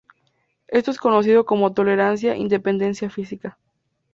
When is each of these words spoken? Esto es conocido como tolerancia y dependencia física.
Esto 0.67 0.89
es 0.89 0.97
conocido 0.97 1.45
como 1.45 1.73
tolerancia 1.73 2.35
y 2.35 2.47
dependencia 2.47 3.07
física. 3.11 3.59